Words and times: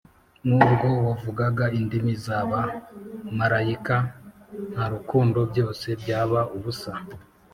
Nubwo 0.47 0.87
wavuga 1.07 1.63
indimi 1.79 2.13
zaba 2.25 2.59
marayika 3.37 3.95
ntarukundo 4.73 5.39
byose 5.51 5.87
byaba 6.01 6.39
ubusa 6.55 6.91